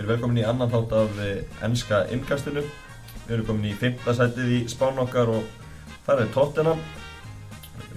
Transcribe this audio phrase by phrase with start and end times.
[0.00, 1.18] Við erum velkomin í annan þátt af
[1.66, 2.60] ennska innkastinu.
[3.26, 5.66] Við erum komin í fymta sætið í spán okkar og
[6.06, 6.78] það er Tottenham.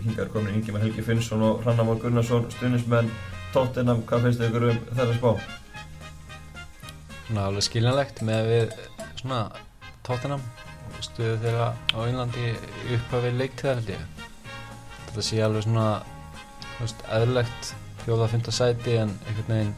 [0.01, 3.07] Hingar komin Ingi með Helgi Finnsson og Hrannar Gunnarsson, stuðnismenn
[3.53, 4.01] Tottenham.
[4.09, 5.31] Hvað finnst þið ykkur um þetta spá?
[7.21, 8.75] Svona alveg skiljanlegt með við
[9.21, 9.39] svona
[10.03, 10.43] Tottenham
[10.89, 12.51] og stuðu þeirra á Ínlandi
[12.97, 14.27] upphafið leiktiðar held ég.
[15.05, 15.87] Þetta sé alveg svona,
[16.67, 19.75] þú veist, eðlilegt fjóða fymta sæti en einhvern veginn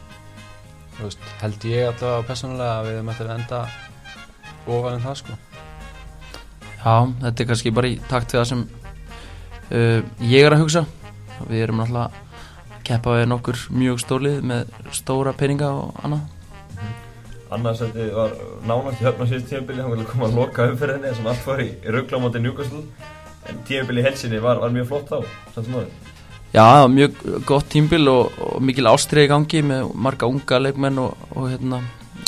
[0.99, 3.61] veist, held ég allavega personulega að við erum eftir að enda
[4.65, 5.37] ofar en það sko.
[6.85, 8.61] Já, þetta er kannski bara í takt við það sem
[9.71, 10.85] uh, ég er að hugsa.
[11.49, 16.31] Við erum náttúrulega að keppa við nokkur mjög stólið með stóra peninga og annað.
[17.55, 18.33] Annarsætti var
[18.65, 21.69] nánast í höfna síðust tímabili hann vilja koma að loka umferðinni sem allt var í
[21.97, 22.83] rugglamáti Newcastle.
[23.49, 25.17] En tímabili í helsinni var, var mjög flott þá
[25.53, 26.14] samt sem aðeins
[26.55, 31.23] Já, mjög gott tímbil og, og mikil ástrið í gangi með marga unga leikmenn og,
[31.35, 31.81] og hérna,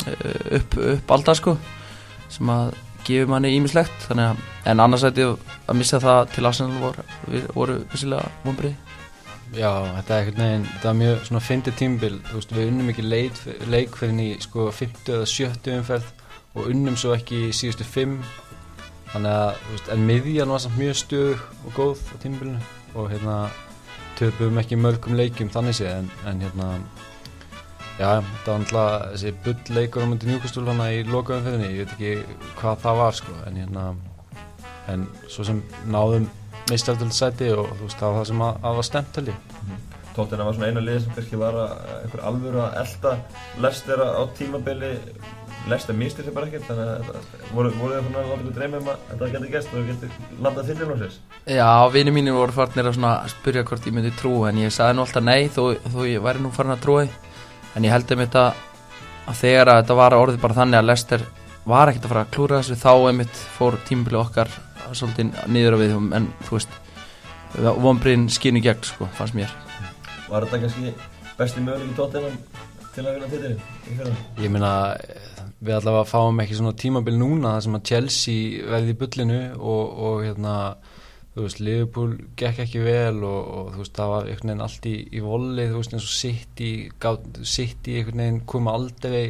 [0.04, 1.54] eh, upp, upp alltaf sko
[2.28, 2.74] sem að
[3.06, 7.04] gefa manni ímislegt að, en annars ætti að missa það til Arsenal voru,
[7.54, 8.74] voru vissilega vonbrið
[9.56, 12.90] Já, þetta er ekkert neginn, þetta er mjög svona fyndið tímbil, þú veist, við unnum
[12.92, 13.38] ekki leik,
[13.72, 16.10] leikferðin í sko 50 eða 70 umferð
[16.52, 18.12] og unnum svo ekki í síðustu 5
[19.14, 22.60] þannig að, þú veist, en miðjan var samt mjög stuð og góð á tímbilinu
[22.92, 23.38] og hérna
[24.18, 26.68] töpum ekki mörgum leikjum þannig séð en, en hérna
[27.98, 32.84] já, þetta var náttúrulega þessi bullleikur á myndi njúkastúlana í lokaumfjöðinni ég veit ekki hvað
[32.84, 33.86] það var sko en hérna
[34.88, 36.28] en svo sem náðum
[36.68, 39.84] mistöldöldsæti og þú veist það var það sem að, að var stemt held ég mm.
[40.18, 43.12] Tóttina var svona eina lið sem kannski var að einhver alvöru að elda
[43.62, 44.92] lestera á tímabili
[45.68, 47.08] lesta mistir sér bara ekkert þannig að
[47.54, 50.10] voru, voru það svona alveg dreymið um að þetta geti gæst og geti
[50.44, 51.18] landað til þér
[51.58, 55.04] Já, vini mínu voru farnir að spyrja hvort ég myndi trú en ég sagði nú
[55.04, 57.04] alltaf nei þó, þó ég væri nú farin að trúi
[57.76, 58.46] en ég held um þetta
[59.28, 61.24] að þegar að þetta var orðið bara þannig að Lester
[61.68, 64.52] var ekkert að fara að klúra þessu þá einmitt fór tímbili okkar
[64.96, 66.78] svolítið niður á við en þú veist
[67.56, 69.52] vonbriðin skinu gegn sko, fannst mér.
[70.28, 70.92] Var þetta kannski
[71.38, 72.36] besti möguleik í tóttinam
[72.94, 74.18] til að vinna títilin?
[74.42, 74.72] Ég meina
[75.58, 79.96] við allavega fáum ekki svona tímabil núna þar sem að Chelsea veði í bullinu og,
[80.08, 80.54] og hérna
[81.34, 84.88] þú veist, Liverpool gekk ekki vel og, og þú veist, það var einhvern veginn allt
[84.90, 86.70] í, í volið, þú veist, eins og City
[87.46, 89.22] City einhvern veginn koma aldrei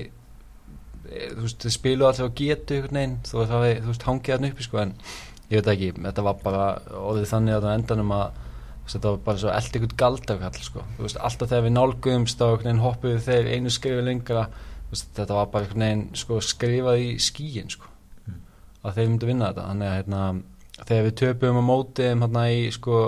[1.08, 3.92] e, þú veist, þau spilu alltaf á getu einhvern veginn þú veist, það var, þú
[3.92, 4.94] veist, hangið hann uppi sko en
[5.48, 6.68] ég veit ekki, þetta var bara
[7.08, 8.44] orðið þannig að það endanum að
[8.88, 10.84] þetta var bara svo eld ekkert galdafall sko.
[10.96, 12.48] veist, alltaf þegar við nálguðumst á
[12.84, 14.48] hoppuðu þeir einu skrifi lengra
[14.90, 17.90] veist, þetta var bara neginn, sko, skrifað í skíin sko,
[18.26, 18.38] mm.
[18.82, 20.22] að þeir myndu vinna þetta þannig að hérna,
[20.78, 23.02] þegar við töpum á mótið hérna í sko,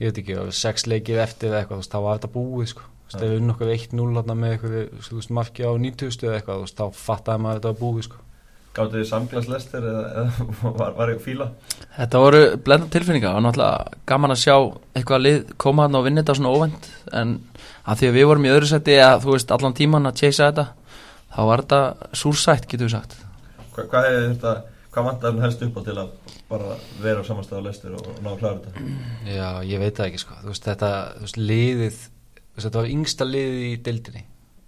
[0.00, 2.92] ég veit ekki, sex leikið eftir eða eitthvað þá var þetta búið sko.
[3.14, 7.52] þegar við unnum okkur 1-0 með eitthvað marki á 90 eða eitthvað þá fattaði maður
[7.54, 8.22] að þetta var búið sko
[8.76, 10.48] Gáttu þið samglaslestir eða, eða
[10.80, 11.48] var, var ég fíla?
[11.96, 14.56] Þetta voru blenda tilfinninga og náttúrulega gaman að sjá
[14.98, 17.36] eitthvað lið koma hann og vinna þetta svona óvend en
[17.86, 20.50] að því að við vorum í öðru seti að þú veist allan tíman að chasea
[20.50, 20.66] þetta
[21.36, 23.18] þá var þetta súrsætt getur við sagt
[23.76, 24.52] Hva, Hvað hefur þetta,
[24.92, 26.14] hvað vantar hann helst upp á til að
[26.46, 28.86] bara vera á samanstæða lestir og ná að klára þetta?
[29.28, 32.00] Já, ég veit það ekki sko, þú veist þetta, þú veist liðið,
[32.38, 34.24] þú veist þetta var yngsta liðið í deildinni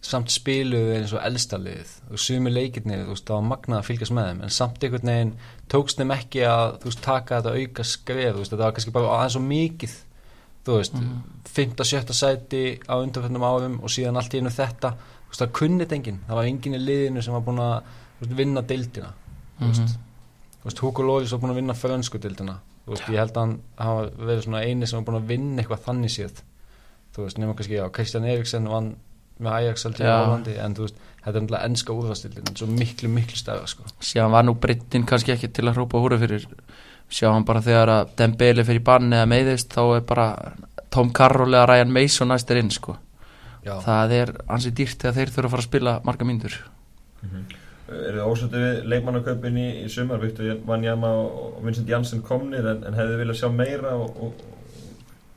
[0.08, 4.14] samt spiluðu eins og eldstallið og sumi leikirni, þú veist, það var magnað að fylgjast
[4.14, 5.32] með þeim, en samt einhvern veginn
[5.72, 8.94] tókst þeim ekki að, þú veist, taka þetta auka skref, þú veist, þetta var kannski
[8.94, 9.96] bara aðeins svo mikið,
[10.68, 11.38] þú veist mm -hmm.
[11.48, 11.84] 5.
[11.84, 12.14] 7.
[12.14, 14.94] sæti á undanfjöndum áfum og síðan allt í einu þetta
[15.28, 17.74] veist, það kunnit enginn, það var enginn í liðinu sem var búin að
[18.20, 19.12] veist, vinna deildina.
[19.58, 19.96] Mm -hmm.
[20.64, 24.44] veist, Hugo Lóðis var búin að vinna frönsku deildina, ég held að hann hafa verið
[24.44, 26.42] svona eini sem var búin að vinna eitthvað þannig síð,
[27.14, 28.96] þú veist, nema kannski, já, Kristján Eriksson vann
[29.38, 33.08] með Ajax alltaf í Hollandi en þú veist, þetta er náttúrulega ennska úrvastildin svo miklu,
[33.08, 33.84] miklu stæða sko.
[34.00, 36.46] Sjáum var nú breytin kannski ekki til að hrópa húra fyrir.
[37.08, 40.26] Sjáum bara þegar að Dembele fyrir bann eða meiðist þá er bara
[40.90, 42.96] Tom Carroll eða Ryan Mason næstir inn sko
[43.64, 43.78] Já.
[43.84, 46.58] það er ansið dýrt þegar þeir þurfa að fara að spila marga myndur
[47.22, 47.56] mm -hmm.
[47.88, 52.82] Er það ósötu við leikmannaköpin í, í sumar, Viktor Vanjama og Vincent Janssen komnir en,
[52.84, 54.42] en hefðu viljað sjá meira og, og,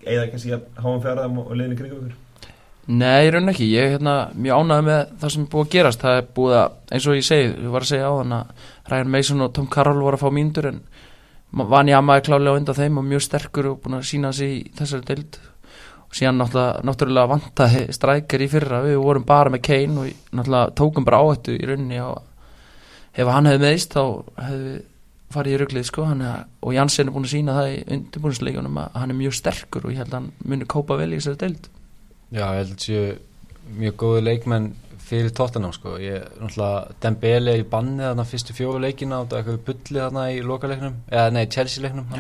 [0.04, 2.18] eða kannski að háum fjaraðum og, leginni kringum ykkur?
[2.92, 6.02] Nei, raun ekki, ég er hérna mjög ánægð með það sem er búið að gerast,
[6.02, 8.68] það er búið að, eins og ég segi, við varum að segja á þann að
[8.92, 10.82] Ryan Mason og Tom Carroll voru að fá mínur en
[11.72, 14.60] Vani Amma er klálega undan þeim og mjög sterkur og búin að sína sig í
[14.76, 15.40] þessari deild
[16.12, 20.76] og síðan náttúrulega, náttúrulega vantaði strækjar í fyrra, við vorum bara með Kane og náttúrulega
[20.76, 22.20] tókum bara áhættu í rauninni og
[23.16, 24.04] ef hann hefði meðist þá
[24.44, 24.80] hefði við
[25.32, 26.06] farið í rugglið sko.
[26.12, 29.88] Að, og Janssen er búin að sína það í undirbúinsleikunum að hann er mjög sterkur
[29.88, 31.70] og ég held að hann muni kópa vel í þessari deild.
[32.32, 33.06] Já, ég held séu
[33.82, 34.68] mjög góði leikmenn
[35.12, 35.96] fyrir Tottenham sko.
[36.04, 40.04] Ég, náttúrulega, Dembele er í banni þarna fyrstu fjóru leikina og það er eitthvað bulli
[40.04, 42.14] þarna í lokaleiknum, eða nei, Chelsea leiknum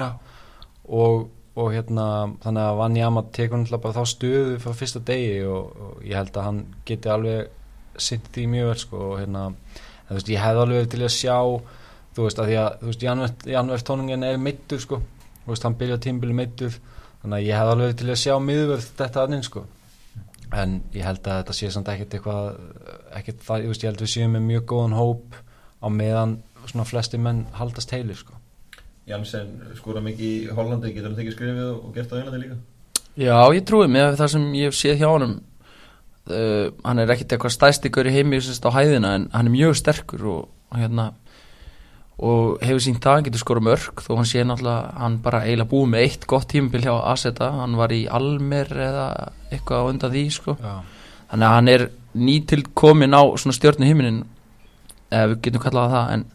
[0.91, 1.29] og,
[1.59, 2.05] og hérna
[2.43, 6.37] þannig að Vanjama tekur náttúrulega bara þá stöðu frá fyrsta degi og, og ég held
[6.37, 10.63] að hann geti alveg sint því mjög vel sko og hérna, en, veist, ég hefði
[10.63, 11.35] alveg til að sjá
[12.15, 15.01] þú veist, að því að, þú veist, Janvert, Janvert tónungin er meittur sko,
[15.43, 16.79] þú veist, hann byrja tímbili meittur,
[17.21, 19.65] þannig að ég hefði alveg til að sjá miðverð þetta aðnin sko.
[20.51, 22.47] En ég held að þetta sé samt ekkert eitthvað
[23.19, 25.39] ekkert það, ég veist, ég held að við séum með mjög góðan hóp
[25.79, 28.40] á meðan svona flesti menn haldast heilir sko
[29.11, 32.59] Jansen skóra mikið í Hollandi, getur hann tekið skrifið og gert á Englandi líka?
[33.19, 35.39] Já, ég trúi með það sem ég hef séð hjá honum.
[36.31, 39.73] Uh, hann er ekkert eitthvað stæstikur í heimi sérst, á hæðina en hann er mjög
[39.79, 41.11] sterkur og, og hérna
[42.21, 45.71] og hefur sínt það, hann getur skora mörg þó hann sé náttúrulega, hann bara eiginlega
[45.71, 49.07] búið með eitt gott tímabil hjá Aseta hann var í Almer eða
[49.49, 50.55] eitthvað undan því sko.
[50.61, 50.75] Já,
[51.31, 51.87] þannig að hann er
[52.29, 54.21] nýtil komin á svona stjórnu himinin
[55.09, 56.27] eða við getum kallað það en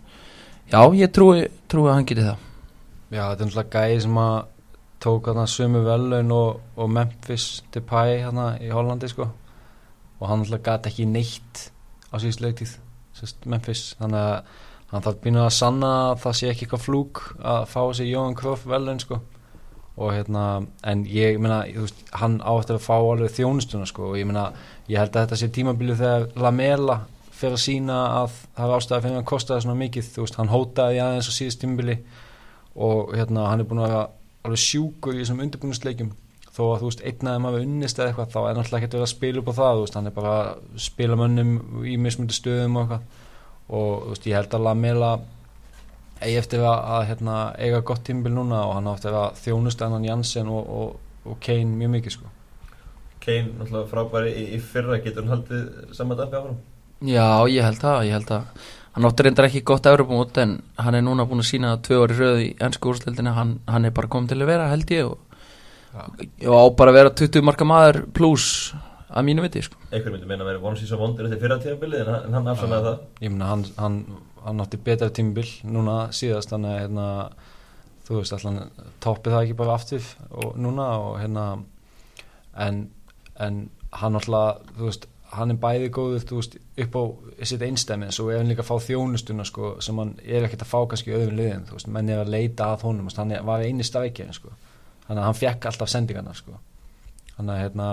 [0.75, 2.46] já, ég trúi, trúi að hann geti það
[3.17, 4.35] Já þetta er náttúrulega gæði sem að
[5.01, 9.31] tók þarna sömu velun og, og Memphis Depay hérna í Hollandi sko.
[10.21, 11.63] Og hann náttúrulega gæti ekki neitt
[12.13, 12.75] á síðust leiktíð,
[13.17, 13.87] sérst Memphis.
[13.97, 14.51] Þannig að
[14.91, 18.37] hann þarf býnur að sanna að það sé ekki eitthvað flúk að fá sér Jóhann
[18.37, 19.23] Kroff velun sko.
[19.97, 20.45] Og hérna,
[20.85, 24.11] en ég meina veist, hann áttur að fá alveg þjónustuna sko.
[24.11, 24.51] Og ég meina,
[24.93, 27.01] ég held að þetta sé tímabilið þegar Lamela
[27.33, 30.41] fyrir að sína að það er ástæða fyrir að kosta það svona mikið, þú veist,
[30.43, 32.01] hann hótaði aðeins á síðust tímabili
[32.77, 34.07] og hérna, hann er búin að vera
[34.47, 36.13] alveg sjúkur í þessum undirbúinusleikjum
[36.57, 39.13] þó að þú veist, einnaði maður unnist eða eitthvað þá er náttúrulega ekkert verið að
[39.13, 42.79] spila upp á það þú veist, hann er bara að spila mönnum í mismundi stöðum
[42.79, 43.25] og eitthvað
[43.67, 45.11] og þú veist, ég held að Lamela
[46.23, 49.85] eigi eftir að, að hérna, eiga gott tímabil núna og hann á eftir að þjónust
[49.85, 52.33] ennan Jansen og, og, og Kane mjög mikið sko.
[53.21, 56.59] Kane, náttúrulega frábæri í, í fyrra, getur hann haldið saman dampi áfram?
[57.05, 60.97] Já, ég held það, ég held að hann átti reyndar ekki gott Europamót en hann
[60.97, 64.09] er núna búin að sína tvö ári röð í ennsku úrstildina, hann, hann er bara
[64.09, 65.19] komið til að vera held ég og,
[66.49, 68.73] og á bara að vera 20 marka maður pluss
[69.07, 69.77] að mínu viti sko.
[69.91, 72.89] Einhver myndi meina að vera vonsis og vondir eftir fyrra tímabilið en hann, hann afsannaði
[72.89, 73.05] það.
[73.27, 73.99] ég meina hann, hann,
[74.47, 75.47] hann átti betra tímabil
[75.77, 77.07] núna síðast þannig að hérna,
[78.09, 78.59] þú veist allan
[79.05, 81.47] toppið það ekki bara aftur og núna og hérna
[82.65, 82.81] en,
[83.37, 83.61] en
[84.01, 87.03] hann alltaf þú veist, hann er bæði góður veist, upp á
[87.47, 90.79] sitt einstæmi svo er hann líka fá þjónustuna sko, sem hann er ekkert að fá
[90.91, 93.87] kannski öðrum liðin veist, menn er að leita að honum veist, hann er, var eini
[93.87, 94.53] strækja sko.
[95.07, 96.61] þannig að hann fekk alltaf sendingarna sko.
[97.37, 97.91] þannig að hérna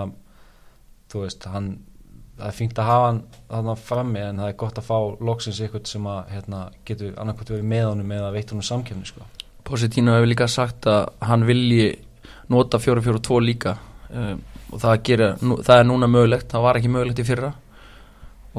[1.53, 1.73] hann
[2.37, 3.09] það er fínt að hafa
[3.53, 4.97] hann frammi en það er gott að fá
[5.29, 9.27] loksins ykkur sem að hérna, getur annarkvæmt verið með honum eða veitt honum samkefni sko.
[9.63, 11.91] Positino hefur líka sagt að hann vilji
[12.51, 13.77] nota 4-4-2 líka
[14.09, 14.41] um,
[14.73, 17.51] og það, gera, nú, það er núna mögulegt, það var ekki mögulegt í fyrra.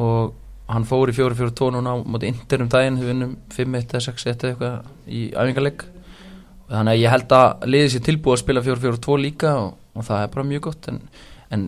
[0.00, 0.34] Og
[0.70, 4.52] hann fór í 4-4-2 núna á móti interum daginn við vinnum 5-1 eða 6-1 eða
[4.52, 5.84] eitthvað í æfingarleik
[6.70, 10.22] þannig að ég held að liðið sér tilbúið að spila 4-4-2 líka og, og það
[10.22, 10.88] er bara mjög gott.
[10.92, 11.02] En,
[11.52, 11.66] en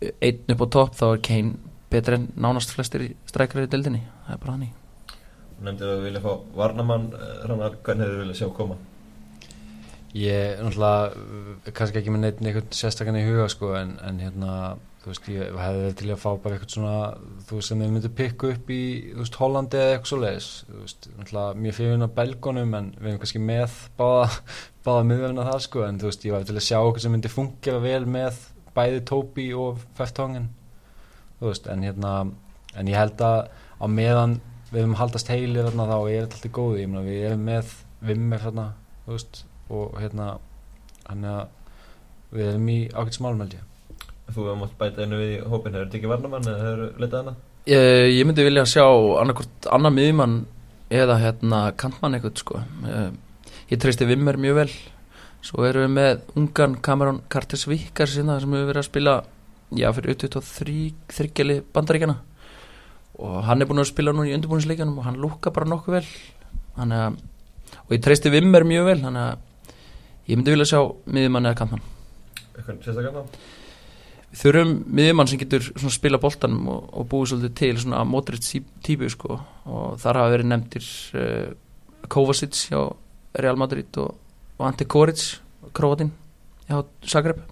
[0.00, 1.56] einn upp á topp þá er Kane
[1.90, 4.04] betur en nánast flestir strækjar í deildinni.
[4.28, 4.76] Það er bara hann í
[5.60, 7.02] Þú nefndir að við vilja fá Varnamann,
[7.44, 8.78] Rannar, hvernig þið vilja sjá koma?
[10.16, 14.54] Ég er náttúrulega kannski ekki með neitt einhvern sérstakann í huga sko, en, en hérna
[15.00, 16.94] þú veist, ég hefði til að fá bara eitthvað svona
[17.46, 18.80] þú veist, sem ég myndi pikka upp í
[19.14, 22.90] þú veist, Hollandi eða eitthvað svo leiðis þú veist, náttúrulega mjög fyrir að belgonum en
[22.98, 24.26] við erum kannski með báða
[24.86, 27.32] báða miðverðina það sko, en þú veist, ég var til að sjá eitthvað sem myndi
[27.32, 28.44] fungera vel með
[28.76, 30.48] bæði Tóbi og Fertongen
[31.40, 32.14] þú veist, en hérna
[32.76, 33.46] en ég held að
[33.80, 34.40] á meðan
[34.70, 37.72] við höfum haldast heilir þarna þá er þetta alltaf góði, ég meina við erum með
[38.04, 38.66] vimmer þarna,
[39.06, 40.32] þú veist og hérna
[41.08, 41.42] hann að
[42.34, 43.46] við erum í ákveðt smálum
[44.30, 47.24] Þú hefur mátt bæta einu við í hópin, hefur þetta ekki Varnamann eða hefur letað
[47.24, 47.32] hana?
[47.66, 48.84] ég, ég myndi vilja sjá
[49.20, 50.38] annarkvort annar miðjumann
[50.90, 52.62] eða hérna kantmann eitthvað sko.
[52.86, 53.10] Eh,
[53.72, 54.70] ég treysti Vimmer mjög vel.
[55.44, 59.14] Svo erum við með ungan Cameron Carter Svíkar sinna sem hefur verið að spila
[59.76, 60.78] já fyrir 23
[61.14, 62.16] þryggjali bandaríkjana
[63.20, 66.06] og hann er búin að spila núna í undirbúinsleikanum og hann lúka bara nokkuð vel.
[66.78, 67.14] Hann er
[67.86, 69.46] og ég treysti Vimmer mjög vel þannig að
[70.30, 71.82] ég myndi vilja sjá miðjumann eða kantmann
[72.54, 73.24] Eitthvað sérstaklega?
[74.30, 78.50] við þurfum miðjumann sem getur spila boltanum og, og búið svolítið til svona mótriðt
[78.86, 82.80] típu sko og þar hafa verið nefndir uh, Kovacic hjá
[83.42, 84.14] Real Madrid og,
[84.58, 85.40] og Ante Koric
[85.74, 86.12] Kroatin
[86.68, 87.42] hjá Zagreb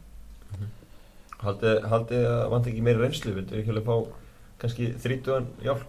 [1.39, 3.99] Haldið haldi að vant ekki meiri reynslu, viltu ekki alveg fá
[4.59, 5.85] kannski þrítugan hjálp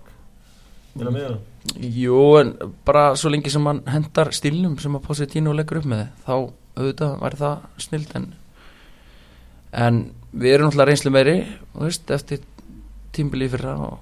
[1.00, 1.40] inn á miðuna?
[1.80, 2.52] Jú en
[2.86, 6.36] bara svo lengi sem hann hendar stílnum sem að Positino leggur upp með þá
[6.80, 8.28] auðvitað væri það snild en,
[9.86, 10.00] en
[10.32, 11.36] við erum náttúrulega reynslu meiri
[11.74, 12.44] veist, eftir
[13.16, 14.00] tímbili fyrra og,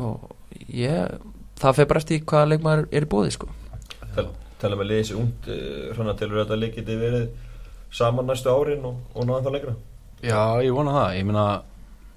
[0.00, 1.20] og ég,
[1.60, 3.50] það fer bara eftir hvaða leikmaður er í bóði sko.
[4.16, 4.28] Tal,
[4.60, 5.50] tala með út
[5.96, 7.28] svona tilur að þetta leik geti verið
[7.94, 9.74] saman næstu árin og, og náðan það lengra?
[10.20, 11.44] Já, ég vona það, ég meina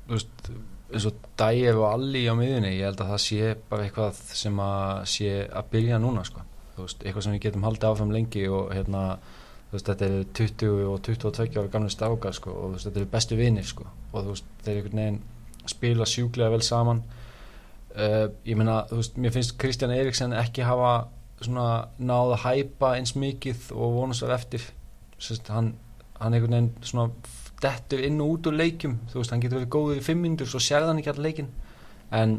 [0.07, 0.49] þú veist,
[0.93, 4.59] eins og Dæef og Alli á miðunni, ég held að það sé bara eitthvað sem
[4.63, 6.43] að sé að byrja núna sko,
[6.75, 9.03] þú veist, eitthvað sem við getum haldið áfram lengi og hérna
[9.73, 13.37] veist, þetta eru 20 og 22 ára gamlega strákar sko og veist, þetta eru bestu
[13.39, 15.19] vinir sko og veist, þeir eru einhvern veginn
[15.69, 17.03] spila sjúklega vel saman.
[17.93, 20.93] Uh, ég meina, þú veist, mér finnst Kristján Eriksen ekki hafa
[21.43, 21.67] svona
[21.99, 24.65] náða að hæpa eins mikið og vonast var eftir.
[25.21, 25.73] Sest, hann,
[26.19, 27.11] hann einhvern veginn svona
[27.63, 28.97] dettur inn og út úr leikjum.
[29.11, 31.53] Þú veist, hann getur verið góður í fimm mindur svo sérði hann ekki allir leikin
[32.13, 32.37] en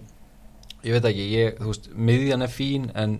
[0.84, 3.18] ég veit ekki, ég, þú veist, miðjan er fín en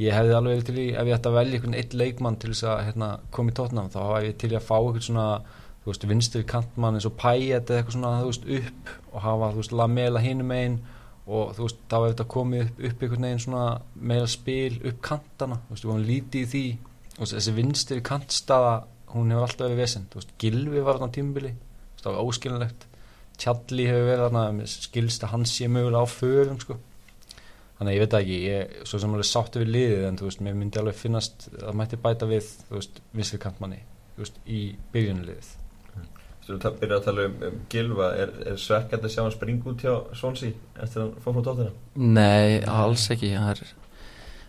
[0.00, 2.66] ég hefði alveg til í ef ég ætti að velja einhvern eitt leikmann til þess
[2.70, 5.26] að hérna, koma í tótnam, þá hef ég til í að fá einhvern svona,
[5.84, 9.50] þú veist, vinstri kantmann eins og pæet eða eitthvað svona, þú veist, upp og hafa,
[9.52, 10.80] þú veist, lamela hinum einn
[11.24, 15.04] og þú veist, þá hefur þetta komið upp, upp einhvern veginn svona meira spil upp
[15.10, 16.64] kantana, þú veist, við varum lítið í því
[17.14, 18.74] og þessi vinstri kantstaða
[19.14, 21.52] hún hefur alltaf verið vesen þú veist, Gilvi var þarna á tímubili
[22.02, 22.88] það var óskilinlegt
[23.40, 26.76] Tjalli hefur verið þarna skilst að hans sé mögulega á förum sko.
[27.78, 30.40] Þannig að ég veit ekki ég, svo sem alveg sáttu við liðið en þú veist,
[30.46, 33.80] mér myndi alveg finnast að mætti bæta við þú veist, vinstri kantmanni
[34.14, 34.64] þú veist, í
[34.94, 35.52] byrjunliðið
[36.44, 39.70] Þú veist, byrja að tala um, um Gilva er, er svekkjandi að sjá hann springa
[39.70, 41.70] út hjá Svonsi eftir að hann fór frá tóttina?
[41.96, 43.72] Nei, alls ekki það er,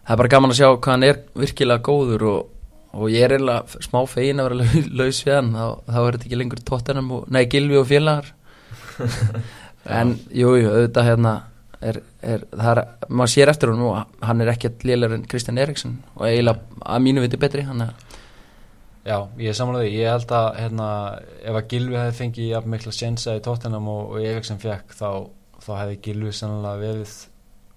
[0.02, 2.42] það er bara gaman að sjá hvað hann er virkilega góður og
[2.96, 6.28] og ég er eiginlega smá fegin að vera laus við hann þá, þá er þetta
[6.30, 8.34] ekki lengur tóttanum nei, Gilvi og félagar.
[9.86, 11.32] En jújú, jú, auðvitað hérna
[11.86, 15.62] er, er, það er, maður sér eftir hún og hann er ekkert lélar en Kristján
[15.62, 17.94] Eriksson og eiginlega að mínu viti betri hann er.
[19.06, 20.88] Já, ég er samanlega því, ég held að hérna,
[21.46, 25.10] ef að Gilvi hefði fengið jafn mikla sjensa í tóttanum og, og Eriksson fekk þá,
[25.62, 27.14] þá hefði Gilvi sannlega verið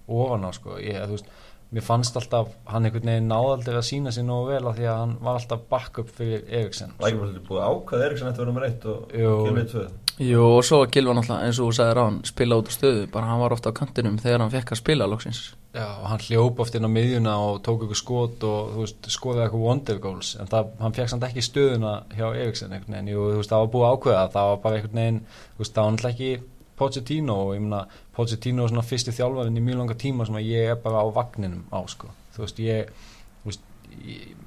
[0.09, 1.29] ofan á sko, ég, þú veist
[1.69, 5.01] mér fannst alltaf hann einhvern veginn náðaldir að sína sér nógu vel af því að
[5.03, 8.49] hann var alltaf backup fyrir Eriksen Það er ekki búið ákvað Eriksen eftir að vera
[8.49, 9.83] nummer 1 og Gilvið 2
[10.19, 13.27] Jú og svo Gilva náttúrulega eins og þú sagði ráðan spila út á stöðu, bara
[13.29, 15.37] hann var ofta á kantinum þegar hann fekk að spila loksins.
[15.71, 19.07] Já og hann hljópa oft inn á miðjuna og tók eitthvað skot og þú veist
[19.15, 20.33] skoðið eitthvað wonder goals.
[20.35, 23.63] En það, hann fekk samt ekki stöðuna hjá Eriksen einhvern veginn, Jú, þú veist það
[23.63, 24.23] var búið ákveða.
[24.33, 25.21] Það var bara einhvern veginn,
[25.53, 27.37] þú veist það var náttúrulega ekki Pochettino.
[27.45, 27.79] Og ég meina
[28.17, 31.07] Pochettino er svona fyrsti þjálfarinn í mjög langa tíma sem að ég er bara á
[31.15, 32.11] vagninum á sko.
[32.35, 32.91] Þú veist ég,
[33.39, 33.63] þú veist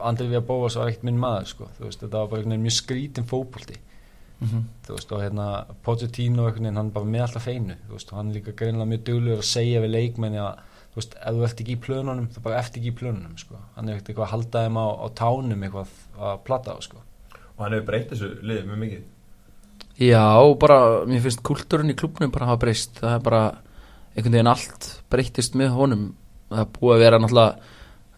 [0.04, 1.70] Andri Vía Bóas var ekkert minn maður sko.
[1.78, 3.80] Þú veist þetta var bara mjög skrítin fókbólti
[4.42, 4.62] mm -hmm.
[4.86, 5.46] þú veist og hérna
[5.82, 9.04] Pochettino hann er bara með alltaf feinu þú veist og hann er líka greinlega mjög
[9.04, 10.54] döglegur að segja við leikmenni að
[10.92, 13.56] þú veist ef þú ert ekki í plönunum þá bara ert ekki í plönunum sko.
[13.76, 17.00] Hann er ekkert eitthvað að halda þeim á, á tánum eitthvað að platta á sko.
[17.56, 19.06] Og hann hefur breytið þessu liðið mjög mikið.
[20.02, 20.24] Já,
[20.60, 23.42] bara, mér finnst kultúrun í klubnum bara hafa breyst, það er bara
[24.12, 26.06] einhvern veginn allt breytist með honum.
[26.52, 27.70] Það er búið að vera náttúrulega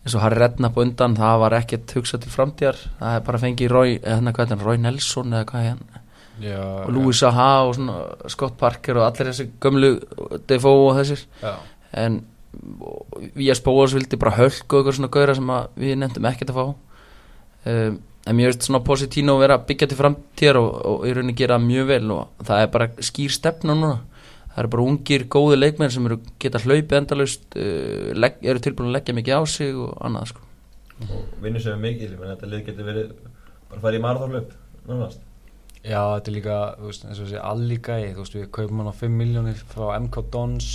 [0.04, 3.71] eins og Harry Redknapp undan, það var ekkert hugsað til framtíðar, það er bara fengið
[3.73, 5.94] Rói, hann, Rói Nelson eða hvað er hann
[6.43, 9.91] Já, og Louis Saha og svona Scott Parker og allir þessi gömlu
[10.49, 11.26] Defoe og þessir.
[11.43, 11.53] Já,
[12.05, 12.23] en
[13.35, 16.64] við spóðast vildi bara hölk og eitthvað svona gauðra sem við nefndum ekkert að fá.
[17.64, 21.61] Um, en mér veist svona Positino vera byggja til framtíðar og, og í rauninni gera
[21.61, 24.00] mjög vel og það er bara skýr stefna núna.
[24.55, 28.91] Það eru bara ungir, góði leikmenn sem eru geta hlaupið endalust uh, legg, eru tilbúin
[28.91, 30.50] að leggja mikið á sig og annað sko.
[31.05, 34.53] og vinnur sem er mikil menn þetta lið getur verið bara að fara í marathónlöp
[34.85, 35.34] náttúrulega
[35.85, 38.88] Já, þetta er líka, þú veist, eins og þessi allíkæði, þú veist, við kaupum hann
[38.88, 40.69] á 5 miljónir frá MK Dons,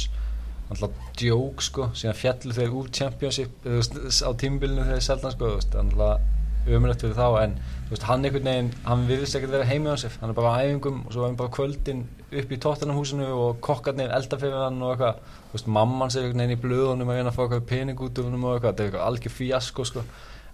[0.69, 5.49] alltaf djók, sko, síðan fjallu þeir úr Championship, þú veist, á tímbilinu þeir seldan, sko,
[5.49, 6.37] þú veist, alltaf
[6.77, 7.55] umrætt fyrir þá, en,
[7.87, 10.51] þú veist, hann einhvern veginn, hann viðist ekkert vera heimi á sig, hann er bara
[10.53, 14.61] á æfingum og svo er hann bara kvöldin upp í tóttanamhúsinu og kokkarnir elda fyrir
[14.67, 17.43] hann og eitthvað, þú veist, mamman sér einhvern veginn í blöðunum að reyna að fá
[17.47, 19.17] eitthvað pening út úr hann og eitthvað, þetta er
[19.57, 20.05] eitthvað sko,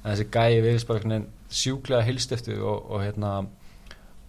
[0.05, 3.33] en þessi gæi viðist bara sjúklega hilstiftu og, og hérna,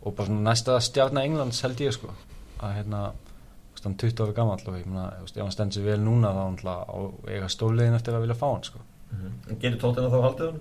[0.06, 2.12] og bara svona næsta stjárna Englands held ég sko.
[2.62, 3.00] Að hérna
[3.86, 6.58] hann 20 ára gammal og ég meina ef hann stendur sér vel núna þá hann
[6.66, 6.98] á
[7.30, 8.82] eiga stóliðin eftir að vilja fá hann sko.
[9.14, 10.60] En gerir tóttina þá haldið hann?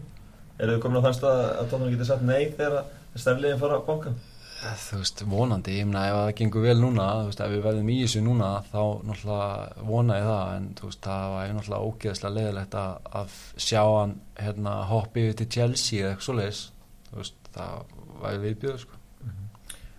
[0.55, 2.79] Er þið komin á þann stað að tóttina getur sagt nei þegar
[3.15, 4.15] stærliðin fara að banka?
[4.65, 7.89] þú veist, vonandi, ég meina ef það gengur vel núna, þú veist, ef við verðum
[7.91, 12.35] í þessu núna þá náttúrulega vona ég það en þú veist, það var náttúrulega ógeðslega
[12.37, 13.35] leðilegt að, að
[13.67, 16.63] sjá hann hérna hoppi yfir til Chelsea eða eitthvað svoleiðis.
[17.09, 19.04] Þú veist, það væri viðbjöður sko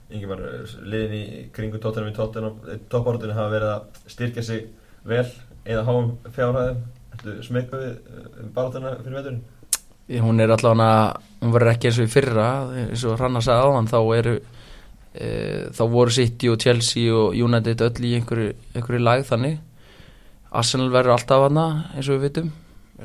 [0.06, 0.42] Ingimar,
[0.86, 2.52] liðin í kringu tóttina við tóttina
[2.92, 4.68] toppártunni hafa verið að styrkja sig
[5.06, 5.26] vel
[5.66, 6.84] eða háum fjárhæðum.
[7.16, 9.44] Ertu smekku við bártunna fyrir veturinn?
[10.06, 12.50] hún er allavega hún verður ekki eins og í fyrra
[12.84, 15.30] eins og Rannar sagði á hann þá eru e,
[15.74, 19.58] þá voru City og Chelsea og United öll í einhverju, einhverju lag þannig.
[20.56, 21.66] Arsenal verður alltaf hana
[21.96, 22.52] eins og við vitum.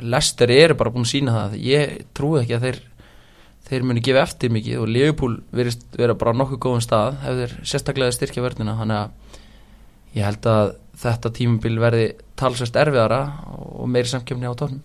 [0.02, 1.58] Leicester eru bara búin að sína það.
[1.66, 2.80] Ég trúi ekki að þeir
[3.68, 7.58] þeir muni gefa eftir mikið og Liverpool verist vera bara nokkuð góðum stað ef þeir
[7.72, 8.78] sérstaklega styrkja vörnina.
[8.80, 12.08] Þannig að ég held að þetta tímabil verði
[12.40, 13.22] talsvæst erfiðara
[13.56, 14.82] og meiri samkjöfni á tónum.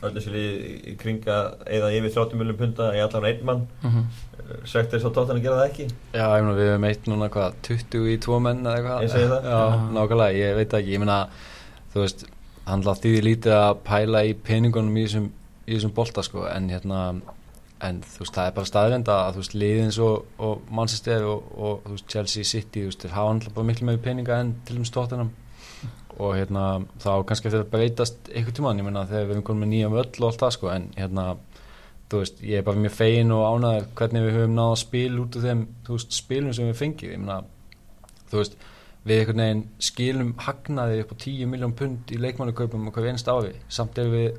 [0.00, 0.52] Öll þessi lið
[0.88, 1.36] í kringa
[1.68, 3.66] eða yfir 30 miljonum punta í allan einn mann.
[3.82, 4.04] Mm -hmm.
[4.66, 5.86] Svegt er svo tóttan að gera það ekki?
[6.14, 9.02] Já, ég meina við hefum eitt núna hvað 20 í tvo menn eða eitthvað?
[9.02, 9.44] Ég segi það.
[9.44, 9.60] Já,
[9.94, 11.18] nákvæmlega, ég veit ekki, ég meina
[11.92, 12.24] þú veist,
[12.64, 15.30] hann látt því lítið að pæla í peningunum í þessum,
[15.66, 17.20] í þessum bolta sko, en hérna
[17.86, 21.52] en þú veist, það er bara staðrind að þú veist, liðins og, og Manchester og,
[21.56, 24.56] og þú veist, Chelsea City, þú veist, þeir hafa alltaf bara miklu meiri peninga en
[24.66, 25.30] til dæmis tóttunum
[26.20, 26.64] og hérna,
[27.00, 29.92] þá kannski eftir að breytast einhvern tímann, ég meina, þegar við erum komin með nýja
[29.94, 31.24] völl og allt það, sko, en hérna
[32.10, 35.38] þú veist, ég er bara mjög fegin og ánæður hvernig við höfum náða spil út
[35.38, 37.40] af þeim, þú veist, spilum sem við fengið, ég meina
[38.30, 38.60] þú veist,
[39.06, 43.30] við einhvern veginn skilum hagnaði upp á 10 miljón pund í leikmannukaupum og við einst
[43.32, 43.54] ári.
[43.72, 44.34] Samt erum við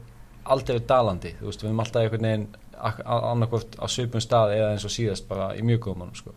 [0.53, 2.45] aldrei dalandi þú veist, við erum alltaf einhvern veginn
[2.81, 6.33] annarkvort á söpum stað eða eins og síðast bara í mjög góðum sko.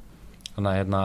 [0.55, 1.03] þannig að hérna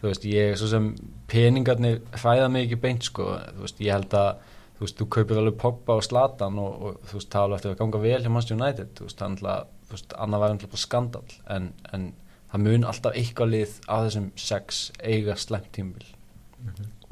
[0.00, 0.90] þú veist, ég, svo sem
[1.30, 4.32] peningarnir fæða mig ekki beint sko, þú veist, ég held að
[4.74, 7.60] þú veist, þú kaupir alveg Pogba og Zlatan og, og þú veist, það er alveg
[7.60, 10.54] eftir að ganga vel hjá Manchester United, þú veist, þannig að þú veist, annað var
[10.54, 12.10] alltaf skandal en, en
[12.52, 16.06] það mun alltaf eitthvað lið á þessum sex eiga slemt tímbil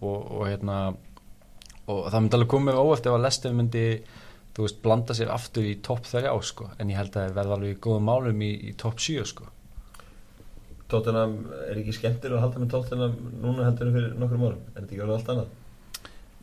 [0.03, 0.77] og, og hérna
[1.91, 3.87] og það myndi alveg komið óeft ef að Lester myndi
[4.53, 7.57] þú veist, blanda sér aftur í topp þrjá sko, en ég held að það verða
[7.57, 9.49] alveg í góðum málum í, í topp 7 sko.
[10.93, 11.39] Tóttunam
[11.71, 14.61] er ekki skemmtir að halda með Tóttunam núna heldur en fyrir nokkur árum?
[14.75, 15.59] Er þetta ekki alveg allt annað?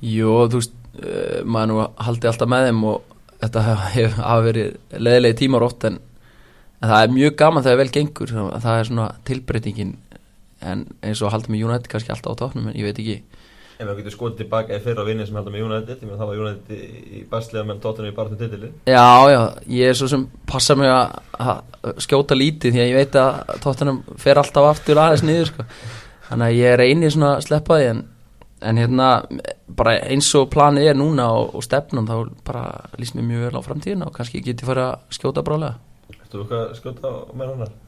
[0.10, 5.00] Jú, þú veist, uh, maður nú haldi alltaf með þeim og þetta hefur hef verið
[5.08, 6.00] leðilegi tímar ótt en,
[6.80, 8.34] en það er mjög gaman þegar vel gengur.
[8.56, 9.98] Það er svona tilbreytingin
[10.66, 13.20] en eins og halda með United kannski alltaf á tóknum en ég veit ekki
[13.80, 16.80] Ef við getum skotið tilbaka í fyrra vinni sem halda með United það var United
[17.16, 19.40] í basliða með Tóttunam í barnum titili Já, já,
[19.72, 21.62] ég er svo sem passa mig að,
[22.04, 25.68] skjóta lítið því að ég veit að tóttunum fer alltaf aftur aðeins niður sko.
[26.28, 28.04] þannig að ég er einið svona að sleppa því en,
[28.68, 29.10] en hérna
[29.80, 32.18] bara eins og planið er núna og, og stefnum þá
[32.52, 32.66] bara
[33.00, 35.80] líst mér mjög vel á framtíðin og kannski get ég fara að skjóta brálega
[36.18, 37.80] Ertu þú eitthvað að skjóta með hann?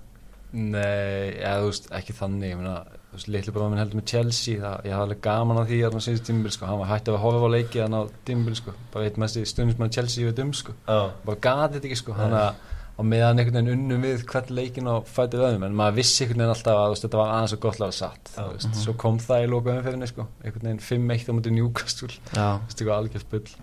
[0.52, 2.80] Nei, eða þú veist, ekki þannig ég meina,
[3.12, 5.80] þú veist, litlu bróðum minn heldur með Chelsea það, ég hafði alveg gaman á því
[5.84, 8.60] að hann síðust tímbil sko, hann var hættið að horfa á leiki þannig á tímbil
[8.62, 12.00] sko, bara eitt mest í stundismann Chelsea við dum sko, Já, bara gati þetta ekki
[12.00, 15.78] sko, hann að á meðan einhvern veginn unnum við hvern leikin og fætið öðum, en
[15.80, 18.48] maður vissi einhvern veginn alltaf að veist, þetta var aðeins og gott laga satt þú
[18.52, 22.46] veist, svo kom það í loka umferðinni sko, einhvern veginn 5-1 á mútið Newcastle, Já.
[22.60, 23.56] Þú veist, eitthvað algjörð bull.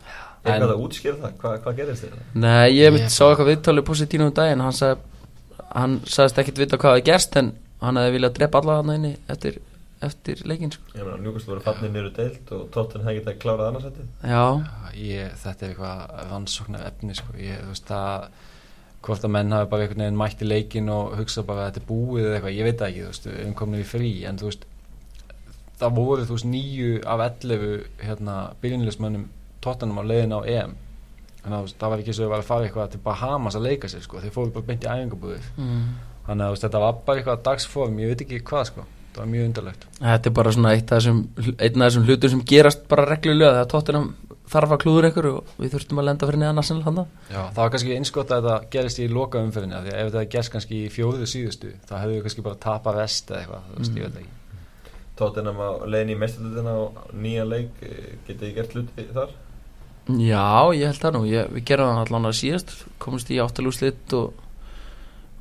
[0.49, 1.37] Er hvað að útskýra það?
[1.43, 2.19] Hva, hvað gerist þér?
[2.35, 4.63] Nei, ég yeah, sá eitthvað viðtalið positínu um daginn.
[4.65, 5.03] Hann, sag,
[5.69, 9.15] hann sagðist ekkit vita hvað það gerst en hann hefði viljað drepa alla hann inni
[9.31, 9.59] eftir,
[10.05, 10.93] eftir leikin sko.
[10.97, 14.45] Ég meina, Newcastle voru fannir niður deilt og Tóttunam hefði getað klárað annarsætti Já,
[14.99, 17.37] ég, þetta er eitthvað rannsóknar efni sko.
[17.43, 18.29] ég, þú veist það
[19.07, 21.83] hvort að menn hafi bara einhvern veginn mætt í leikin og hugsa bara að þetta
[21.83, 24.41] er búið eða eitthvað, ég veit ekki, þú veist, við erum komin í frí en
[24.41, 24.67] þú veist,
[25.79, 29.29] það voru þú veist nýju af 11 hérna, byrjunleismönnum
[29.63, 30.77] tóttanum á leiðin á EM
[31.49, 33.91] að veist, það var ekki svo að vera að fara eitthvað til Bahamas að leika
[33.91, 35.85] sér sko, þeir fóru bara beint í æfingabúðir mm.
[36.29, 38.87] Þannig að þetta var bara eitthvað dagsform, ég veit ekki hvað sko.
[39.09, 39.85] Það var mjög undarlegt.
[39.99, 41.23] Þetta er bara svona eitt af þessum,
[41.57, 44.11] einn af þessum hlutum sem gerast bara reglulega þegar tóttunum
[44.49, 46.45] þarf að klúður ykkur og við þurftum að lenda fyrir
[46.87, 50.01] handa Já, það var kannski einskott að þetta gerist í loka umferðinni af því að
[50.01, 53.43] ef þetta gerst kannski í fjóðu síðustu þá hefðu við kannski bara tapa vest eða
[53.43, 54.65] eitthvað, þú veist, ég veit ekki.
[55.19, 56.81] Tóttunam á leiðin í mestarlutina á
[57.13, 59.37] nýja leik eh, getið þið gert hluti þar?
[60.09, 64.15] Já, ég held það nú, ég, við gerum það allan að síðast komumst í áttalúslitt
[64.17, 64.45] og,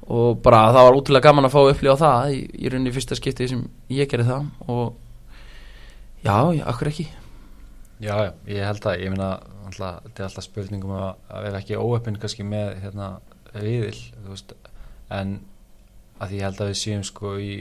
[0.07, 3.49] og bara það var útrúlega gaman að fá upplýða það í, í rauninni fyrsta skipti
[3.51, 4.85] sem ég gerði það og
[6.23, 7.07] já, já, akkur ekki.
[7.97, 9.19] Já, já, ég held að, ég
[9.67, 13.09] alltaf, þetta er alltaf spurningum að, að vera ekki óöppin kannski með hérna
[13.57, 14.53] riðil, þú veist
[15.13, 15.37] en
[16.21, 17.51] að ég held að við séum sko í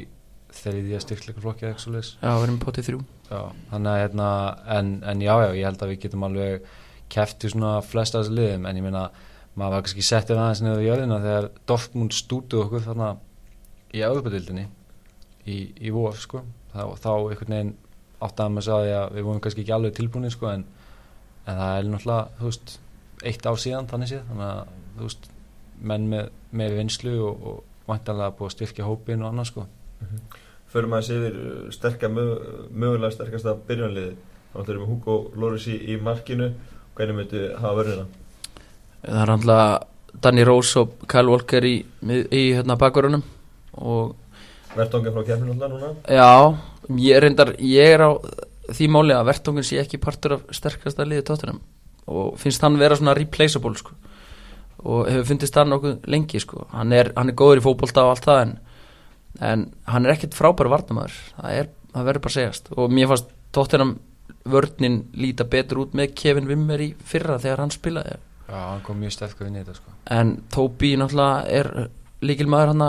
[0.56, 3.00] þriðja styrkleikaflokki eða eitthvað svo leis Já, við erum potið þrjú.
[3.26, 3.40] Já,
[3.72, 4.28] þannig að hérna
[4.76, 6.68] en, en já, já, ég held að við getum alveg
[7.12, 9.02] kæfti svona flesta þessu liðum en ég meina,
[9.56, 13.10] maður var kannski settur aðeins niður á jörðina þegar Dortmund stútu okkur þarna
[13.96, 14.66] í Európa-dildinni
[15.48, 16.42] í, í vor, sko.
[16.74, 17.74] Þá, þá einhvern veginn
[18.26, 20.66] áttaðum að segja því að við vorum kannski ekki alveg tilbúinir sko en,
[21.46, 22.76] en það er náttúrulega, þú veist
[23.30, 24.22] eitt ár síðan þannig séð.
[24.30, 25.28] Þannig að, þú veist,
[25.92, 29.66] menn með, með vinslu og, og væntanlega búið að styrkja hópin og annað sko.
[30.72, 34.16] Förum aðeins yfir uh, sterka, mög- mögulega sterkasta byrjanliði
[34.56, 36.46] Þannig að við Hugo Loris í, í markinu.
[36.96, 38.06] Hvernig myndu hafa vörðina?
[39.06, 39.58] Það er handla
[40.22, 41.76] Danny Rose og Kyle Walker í,
[42.10, 43.22] í hérna bakverunum
[43.76, 44.16] og
[44.76, 45.92] verðtonga frá kefninu alltaf núna?
[46.08, 48.10] Já, ég reyndar, ég er á
[48.72, 51.60] því máli að Vertongun sé ekki partur af sterkasta liði tóttunum
[52.06, 53.94] og finnst hann vera svona replaceable sko.
[54.86, 56.66] Og hefur fundist hann nokkuð lengi sko.
[56.70, 58.52] Hann er, hann er góður í fótbolta og allt það en,
[59.48, 62.70] en hann er ekkert frábæri varnamæður það, það verður bara að segjast.
[62.76, 63.96] Og mér fannst tóttunum
[64.46, 69.00] vörninn líta betur út með Kevin Wimmer í fyrra þegar hann spilaði Já, hann kom
[69.02, 69.96] mjög sterkur inn í þetta sko.
[70.14, 71.90] En Tóbi náttúrulega er
[72.22, 72.86] líkil maður hann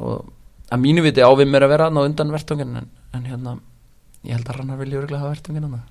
[0.00, 0.30] og
[0.70, 3.56] að mínu viti á Wimmer að vera hann á undan Vertongun en, en hérna
[4.22, 5.82] ég held að Rannar vilja örgulega hafa Vertongun hann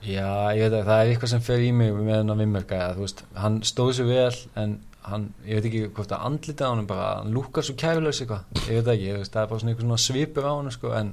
[0.00, 3.02] Já, ég veit að það er eitthvað sem fer í mig með hennar vimmerka, þú
[3.04, 6.88] veist, hann stóð sér vel en hann, ég veit ekki hvort að andlita á hann
[6.88, 10.00] bara, hann lúkar svo kæfilegs eitthvað, ég veit ekki, það er bara svona eitthvað svona
[10.06, 11.12] svipur á hann, sko, en,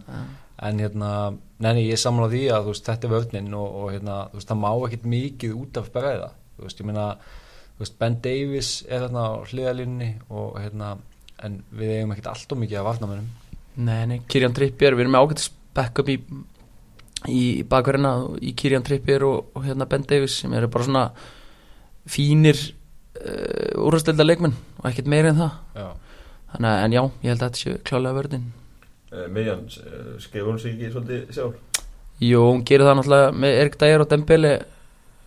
[0.69, 1.11] en hérna,
[1.63, 4.53] neini, ég samla því að, þú veist, þetta er vörninn og, og hérna, þú veist,
[4.53, 7.07] það má ekkit mikið út af bregða, þú veist, ég meina,
[7.75, 10.95] þú veist, Ben Davies er þarna á hliðalínni og hérna,
[11.45, 13.31] en við eigum ekkit allt og mikið af varnamennum.
[13.77, 16.17] Nei, nei, Kirjan Trippier, við erum með ágætis backup í,
[17.29, 21.05] í bakverðina í Kirjan Trippier og, og hérna Ben Davies sem eru bara svona
[22.09, 22.57] fínir
[23.21, 25.87] uh, úrhastelda leikmenn og ekkert meira en það Já.
[26.53, 28.47] Þannig að, en já, ég held að þetta séu klálega vörðin
[29.11, 31.83] uh, Miðjan, uh, skrifur hún sig ekki svolítið sjálf
[32.17, 34.53] Jú, hún gerir það náttúrulega með Erik Dyer og Dembele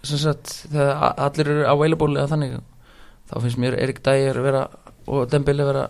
[0.08, 2.60] sagt, þegar allir eru available eða þannig
[3.30, 4.62] þá finnst mér Erik Dyer vera
[5.10, 5.88] og Dembele vera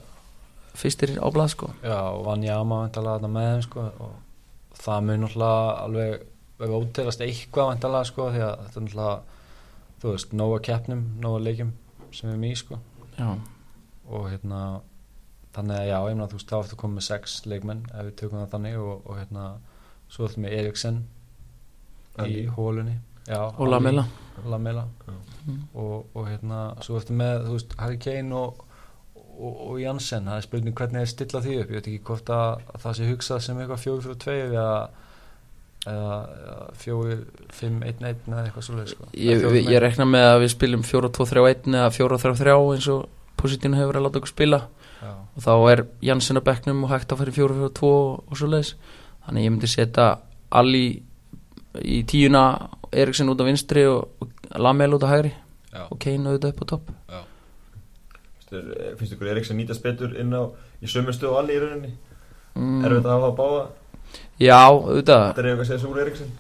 [0.79, 1.71] fyrstir á blað sko.
[1.83, 6.27] Já, og vann Jama vantalega þarna með þeim sko og það mun náttúrulega alveg
[6.61, 9.17] vera óterast eitthvað vantalega sko því að þetta er náttúrulega
[10.01, 11.73] þú veist, nóga keppnum, nóga leikjum
[12.11, 12.79] sem við erum í sko.
[13.19, 13.29] Já,
[14.11, 14.61] og hérna
[15.55, 18.17] þannig að já, ég meina þú veist, þá ertu komið með sex leikmenn ef við
[18.23, 19.47] tökum það þannig og, og hérna
[20.11, 21.01] svo ertu með Eriksen
[22.27, 22.97] í hólunni
[23.29, 24.07] já, og Lamela.
[24.47, 24.87] Lamela.
[25.07, 25.13] Já.
[25.47, 25.61] Mm.
[25.75, 28.65] og, og hérna svo ertu með, þú veist, Harry Kane og,
[29.17, 32.33] og, og Janssen, það er spurning hvernig er stilla því upp, ég veit ekki hvort
[32.35, 34.75] að, að það sé hugsað sem eitthvað fjóri fyrir tveir eða
[36.77, 37.17] fjóri,
[37.57, 39.07] fimm, einn, einn eða eitthvað svoleið sko.
[39.17, 43.07] Ég, ég, rekna með að við spilum 4-2-3-1 eða 4-3-3 eins og
[43.41, 44.61] positínu hefur verið að láta okkur spila.
[45.01, 48.37] Já, og þá er Janssen á bekknum og hægt að fara í 4-4-2 og, og
[48.37, 48.75] svo leiðis
[49.25, 50.11] þannig ég myndi setja
[50.61, 50.85] Ali
[51.81, 52.45] í tíuna
[52.93, 55.33] Eriksen út á vinstri og, og Lamel út á hægri
[55.71, 56.91] já, og Kane auðvitað upp á topp.
[58.51, 60.43] Finnst eh, Finnst ykkur Eriksson nýtast betur inn á
[60.83, 61.93] í sömu stöðu og allir í rauninni?
[62.59, 63.65] Mm, Erfitt að hafa að báða?
[64.41, 65.27] Já, auðvitað.
[65.29, 66.31] Þetta er eitthvað að segja svo úr Eriksson.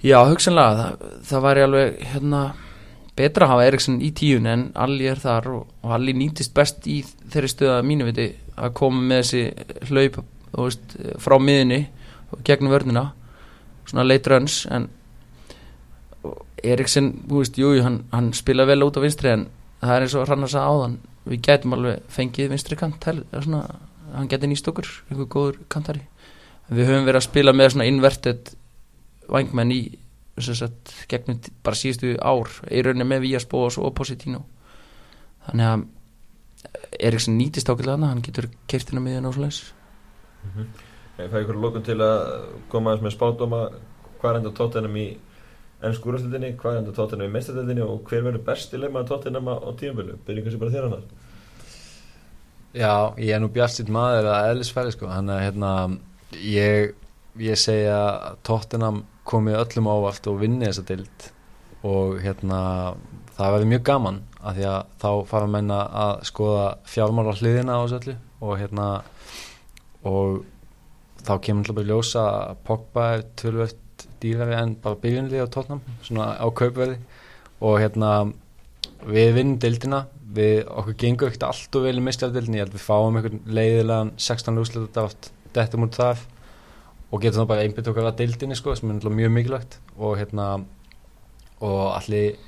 [0.00, 2.42] Já, hugsanlega, það, það væri alveg hérna,
[3.18, 6.86] betra að hafa Eriksson í tíun en Alli er þar og, og Alli nýtist best
[6.88, 10.20] í þeirri stöða mínu viti að koma með þessi hlaup
[10.54, 11.82] veist, frá miðinni
[12.30, 13.10] og gegnum vörnina.
[13.90, 14.88] Svona late runs en
[16.26, 19.46] og Eriksson, þú veist, jú, jú, hann, hann spila vel út á vinstri en
[19.80, 20.98] það er eins og Rannar sagði áðan
[21.30, 23.62] við gætum alveg fengið vinstri kant svona,
[24.12, 26.04] hann geti nýst okkur einhver góður kantari.
[26.70, 28.52] Við höfum verið að spila með svona inverted
[29.30, 29.80] vangmenn í
[30.40, 34.44] sagt, gegnum bara síðustu ár í rauninni með Víasbó og svo Positino
[35.46, 35.88] þannig að
[37.00, 39.60] Eriksson nýtist ákveðlega hana hann getur kertina miðan og svoleiðis.
[41.20, 42.20] Ég fæ ykkur lókun til að
[42.72, 43.60] koma aðeins með spátdóma
[44.20, 45.06] hvað er enda tóttenum í
[45.86, 49.70] ennsku úrstildinni, hvað er enda tóttenum í meistardildinni og hver verður besti leikmaður tóttenum á
[49.80, 51.04] tímabölu byrjum kannski bara þér annar
[52.70, 55.70] Já, ég er nú bjartsitt maður að eðlisfæri sko, hann að hérna
[56.38, 56.92] ég,
[57.42, 61.26] ég segja að Tottenham komið öllum ávart og vinni þessa dild
[61.86, 62.60] og hérna
[63.34, 67.80] það verður mjög gaman af því að þá fara menna að skoða fjármála hliðina á
[67.82, 68.86] þessu öllu og hérna
[70.06, 70.40] og
[71.20, 73.80] þá kemur alltaf bara ljósa að Pogba er tölvöld
[74.22, 76.98] dýrari en bara byrjunlið á Tottenham svona á kaupverði.
[77.60, 78.10] Og hérna
[79.06, 82.84] við vinnum dildina við okkur gengur ekkert allt og vel í mistjafdildinni ég held við
[82.86, 86.20] fáum einhvern leiðilegan 16 úrslit átt dettum út þar
[87.10, 89.80] og getum þá bara einbytt okkar að dildinni sko sem er mjög mikilvægt.
[89.98, 90.52] Og hérna
[91.60, 92.38] og allir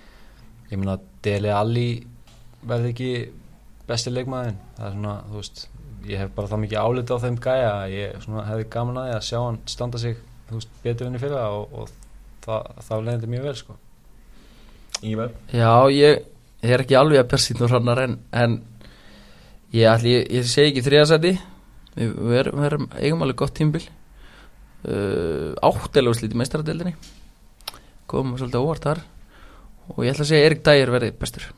[0.70, 1.88] ég meina Dele Alli
[2.62, 3.12] verði ekki
[3.88, 5.64] besti leikmaðin það er svona þú veist
[6.08, 9.16] ég hef bara það mikið álita á þeim gæja ég svona hefði gaman að því
[9.16, 10.20] að sjá hann standa sig
[10.58, 11.88] veist betur enn í fyrra og, og
[12.44, 13.78] það, það leiðandi mjög vel sko.
[15.12, 15.32] Ívar?
[15.54, 16.20] Já, ég,
[16.62, 18.58] ég er ekki alveg að persínu hrannar en, en
[19.74, 23.56] ég, ætli, ég, ég segi ekki þriðasæti við, við, erum, við erum eigum alveg gott
[23.58, 26.94] tímbil uh, áttilega slítið meistaradeldinni
[28.10, 29.02] komum svolítið óvart þar.
[29.92, 31.48] Og ég ætla að segja Erik Dægir verði bestur.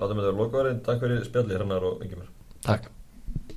[0.00, 2.32] Látum við það lokaðurinn, takk fyrir spjalli hrannar og yngjumar
[2.64, 2.90] Takk